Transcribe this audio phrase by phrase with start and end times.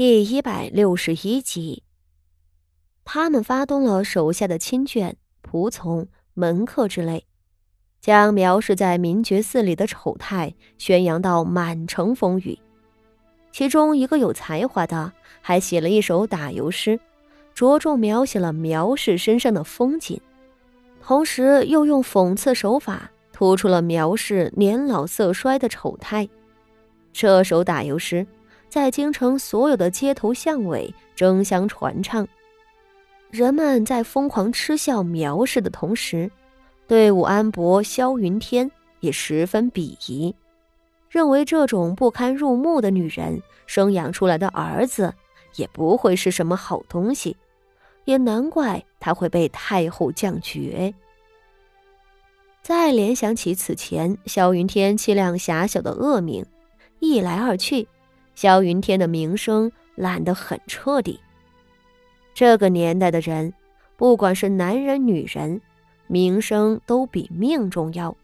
[0.00, 1.82] 第一百六十一集，
[3.04, 7.26] 他们发动了手下的亲眷、仆从、门客之类，
[8.00, 12.58] 将苗氏在明觉寺里的丑态宣扬到满城风雨。
[13.52, 16.98] 其中一个有才华的，还写了一首打油诗，
[17.52, 20.18] 着重描写了苗氏身上的风景，
[21.02, 26.26] 同时又用讽刺手法突出了苗氏年老色衰的丑态。
[27.12, 28.26] 这首打油诗。
[28.70, 32.26] 在京城所有的街头巷尾争相传唱，
[33.28, 36.30] 人们在疯狂嗤笑苗氏的同时，
[36.86, 38.70] 对武安伯、萧云天
[39.00, 40.32] 也十分鄙夷，
[41.08, 45.12] 认为这种不堪入目的女人生养出来的儿子
[45.56, 47.36] 也不会是什么好东西，
[48.04, 50.94] 也难怪她会被太后降爵。
[52.62, 56.46] 再联想起此前萧云天气量狭小的恶名，
[57.00, 57.88] 一来二去。
[58.40, 61.20] 萧云天的名声烂得很彻底。
[62.32, 63.52] 这个年代的人，
[63.98, 65.60] 不管是男人女人，
[66.06, 68.16] 名声都比命重要。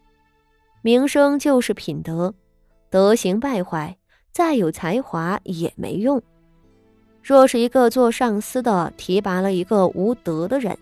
[0.81, 2.33] 名声就是品德，
[2.89, 3.95] 德行败坏，
[4.33, 6.23] 再有才华也没用。
[7.23, 10.79] 若是一个做上司的提拔了一个无德的人，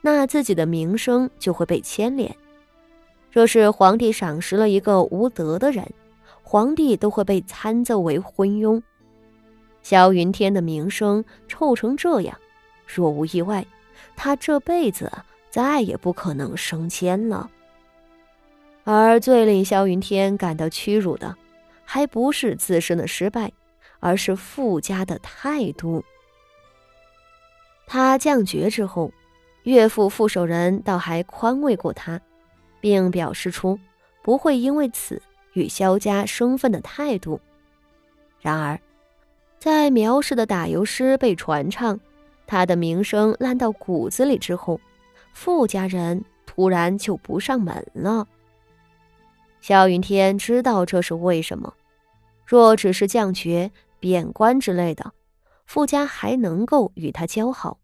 [0.00, 2.30] 那自己的名声就会被牵连；
[3.30, 5.86] 若是皇帝赏识了一个无德的人，
[6.50, 8.82] 皇帝都会被参奏为昏庸，
[9.82, 12.36] 萧云天的名声臭成这样，
[12.88, 13.64] 若无意外，
[14.16, 15.12] 他这辈子
[15.48, 17.48] 再也不可能升迁了。
[18.82, 21.36] 而最令萧云天感到屈辱的，
[21.84, 23.52] 还不是自身的失败，
[24.00, 26.04] 而是傅家的态度。
[27.86, 29.12] 他降爵之后，
[29.62, 32.20] 岳父傅守仁倒还宽慰过他，
[32.80, 33.78] 并表示出
[34.24, 35.22] 不会因为此。
[35.52, 37.40] 与萧家生分的态度。
[38.40, 38.80] 然而，
[39.58, 41.98] 在苗氏的打油诗被传唱，
[42.46, 44.80] 他的名声烂到骨子里之后，
[45.32, 48.26] 傅家人突然就不上门了。
[49.60, 51.74] 萧云天知道这是为什么。
[52.46, 55.12] 若只是降爵、贬官之类的，
[55.66, 57.78] 傅家还能够与他交好；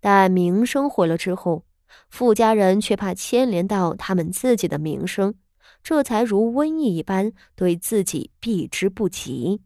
[0.00, 1.64] 但名声毁了之后，
[2.10, 5.34] 傅家人却怕牵连到他们自己的名声。
[5.88, 9.62] 这才如瘟疫一般对自己避之不及。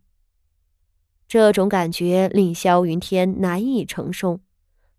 [1.26, 4.38] 这种感觉令萧云天难以承受，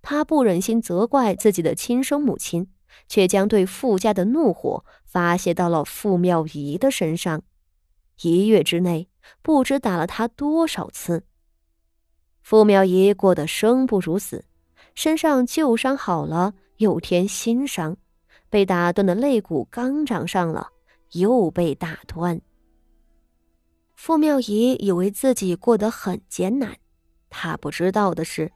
[0.01, 2.67] 他不忍心责怪自己的亲生母亲，
[3.07, 7.41] 却将对傅家的怒火发泄到了傅妙仪的身上。
[8.21, 9.07] 一月之内，
[9.41, 11.23] 不知打了他多少次。
[12.41, 14.43] 傅妙仪过得生不如死，
[14.93, 17.95] 身上旧伤好了又添新伤，
[18.49, 20.71] 被打断的肋骨刚长上了。
[21.13, 22.41] 又被打断。
[23.95, 26.77] 傅妙仪以为自己过得很艰难，
[27.29, 28.51] 她不知道的是，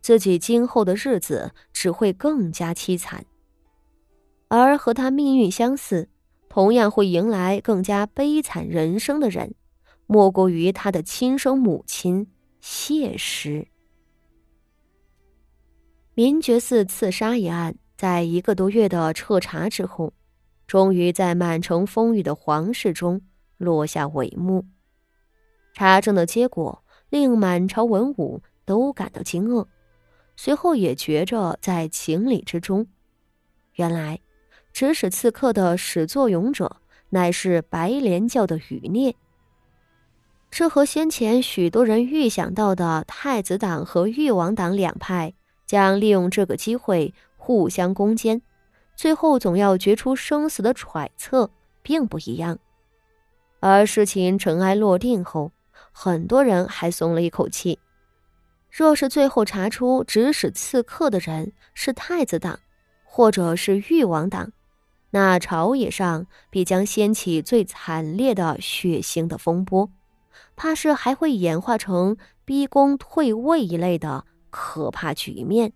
[0.00, 3.26] 自己今后的日子只会更加凄惨。
[4.48, 6.08] 而和她命运相似，
[6.48, 9.54] 同样会迎来更加悲惨人生的人，
[10.06, 12.28] 莫过于她的亲生母亲
[12.60, 13.66] 谢氏。
[16.14, 20.12] 明觉寺刺杀一案，在一个多月的彻查之后。
[20.72, 23.20] 终于在满城风雨的皇室中
[23.58, 24.64] 落下帷幕。
[25.74, 29.66] 查证的结果令满朝文武都感到惊愕，
[30.34, 32.86] 随后也觉着在情理之中。
[33.74, 34.20] 原来，
[34.72, 36.78] 指使刺客的始作俑者
[37.10, 39.14] 乃是白莲教的余孽。
[40.50, 45.34] 这和先前许多人预想到的太子党和誉王党两派
[45.66, 48.40] 将利用这个机会互相攻坚。
[48.94, 51.50] 最后总要决出生死的揣测
[51.82, 52.58] 并不一样，
[53.60, 55.52] 而事情尘埃落定后，
[55.90, 57.78] 很多人还松了一口气。
[58.70, 62.60] 若是最后查出指使刺客的人是太子党，
[63.04, 64.52] 或者是誉王党，
[65.10, 69.90] 那朝野上必将掀起最惨烈的血腥的风波，
[70.56, 75.72] 怕是还会演化成逼宫退位一类的可怕局面。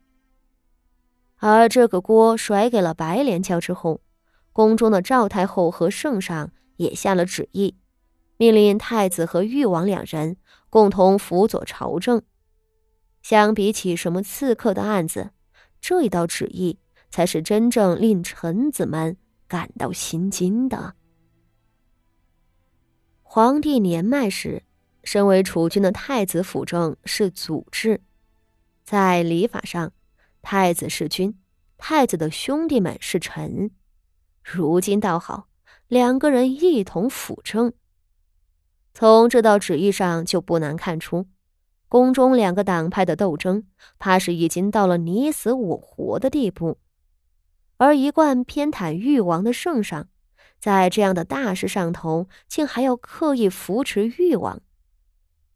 [1.38, 4.00] 而这个锅甩给了白莲教之后，
[4.52, 7.76] 宫中的赵太后和圣上也下了旨意，
[8.38, 10.36] 命令太子和誉王两人
[10.70, 12.22] 共同辅佐朝政。
[13.22, 15.30] 相比起什么刺客的案子，
[15.80, 16.78] 这一道旨意
[17.10, 19.16] 才是真正令臣子们
[19.46, 20.94] 感到心惊的。
[23.22, 24.62] 皇帝年迈时，
[25.04, 28.00] 身为储君的太子辅政是祖制，
[28.84, 29.92] 在礼法上。
[30.48, 31.36] 太子是君，
[31.76, 33.72] 太子的兄弟们是臣。
[34.44, 35.48] 如今倒好，
[35.88, 37.72] 两个人一同辅政。
[38.94, 41.26] 从这道旨意上就不难看出，
[41.88, 43.64] 宫中两个党派的斗争，
[43.98, 46.78] 怕是已经到了你死我活的地步。
[47.78, 50.06] 而一贯偏袒誉王的圣上，
[50.60, 54.62] 在这样的大事上头，竟还要刻意扶持誉王，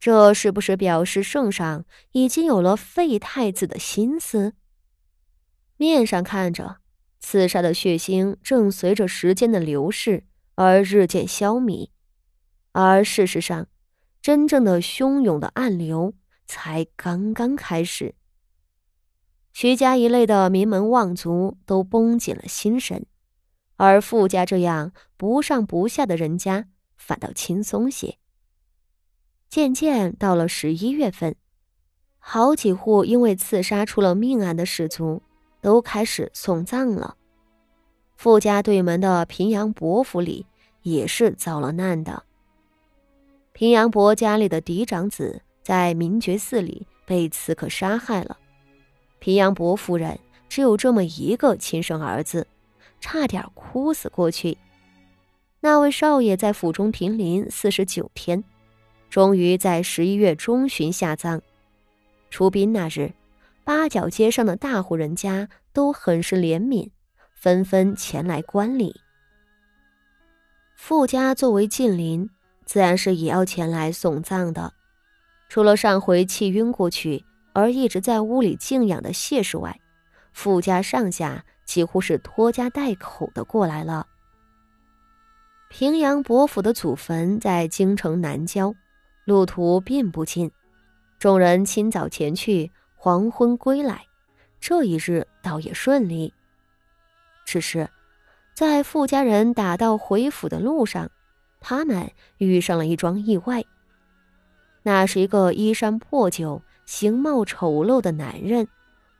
[0.01, 4.55] 这是不是表示圣上已经有了废太子的心思？
[5.81, 6.77] 面上看着，
[7.19, 11.89] 刺杀的血腥正随着时间的流逝而日渐消弭，
[12.71, 13.67] 而事实上，
[14.21, 16.13] 真正的汹涌的暗流
[16.45, 18.13] 才刚刚开始。
[19.53, 23.07] 徐家一类的名门望族都绷紧了心神，
[23.77, 28.19] 而傅家这样不上不下的人家反倒轻松些。
[29.49, 31.35] 渐渐到了十一月份，
[32.19, 35.23] 好几户因为刺杀出了命案的氏族。
[35.61, 37.15] 都开始送葬了。
[38.15, 40.45] 傅家对门的平阳伯府里
[40.81, 42.23] 也是遭了难的。
[43.53, 48.37] 平阳伯家里的嫡长子在明觉寺里被刺客杀害了。
[49.19, 50.19] 平阳伯夫人
[50.49, 52.47] 只有这么一个亲生儿子，
[52.99, 54.57] 差点哭死过去。
[55.59, 58.43] 那位少爷在府中停灵四十九天，
[59.09, 61.41] 终于在十一月中旬下葬。
[62.29, 63.11] 出殡那日。
[63.63, 66.89] 八角街上的大户人家都很是怜悯，
[67.35, 68.99] 纷纷前来观礼。
[70.75, 72.29] 傅家作为近邻，
[72.65, 74.73] 自然是也要前来送葬的。
[75.47, 77.23] 除了上回气晕过去
[77.53, 79.79] 而一直在屋里静养的谢氏外，
[80.33, 84.07] 傅家上下几乎是拖家带口的过来了。
[85.69, 88.73] 平阳伯府的祖坟在京城南郊，
[89.25, 90.51] 路途并不近，
[91.19, 92.71] 众人清早前去。
[93.03, 94.05] 黄昏归来，
[94.59, 96.35] 这一日倒也顺利。
[97.47, 97.89] 只是，
[98.53, 101.09] 在傅家人打道回府的路上，
[101.59, 103.65] 他们遇上了一桩意外。
[104.83, 108.67] 那是一个衣衫破旧、形貌丑陋的男人，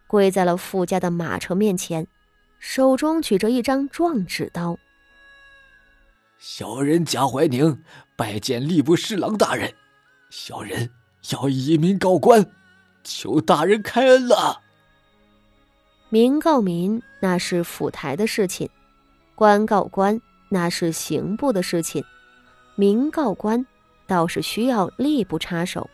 [0.06, 2.06] 跪在了傅家的马车面前，
[2.60, 4.78] 手中举着一张状纸刀
[6.38, 7.81] ：“小人贾怀宁
[8.16, 9.74] 拜见吏部侍郎大人，
[10.30, 10.92] 小人
[11.31, 12.45] 要以民告官。”
[13.03, 14.62] 求大人开恩了。
[16.09, 18.69] 民告民那是府台的事情，
[19.36, 20.19] 官告官
[20.50, 22.03] 那是刑部的事情，
[22.75, 23.65] 民告官
[24.06, 25.89] 倒是需要吏部插手。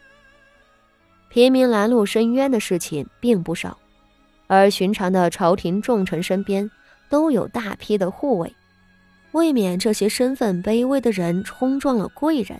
[1.30, 3.78] 平民拦路申冤的事情并不少，
[4.48, 6.72] 而寻常的朝廷重臣身边
[7.10, 8.56] 都有大批的护卫，
[9.34, 12.60] 未免这些身份卑微的人冲撞了贵人，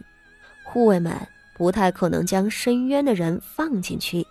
[0.64, 1.16] 护卫们
[1.56, 4.28] 不太可能将申冤的人放进去。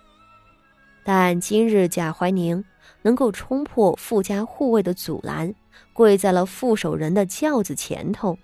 [1.09, 2.65] 但今日贾怀宁
[3.01, 5.55] 能够冲破傅家护卫的阻拦，
[5.93, 8.37] 跪在了副守人的轿子前头，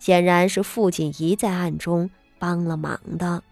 [0.00, 2.10] 显然是傅锦仪在暗中
[2.40, 3.44] 帮了忙的。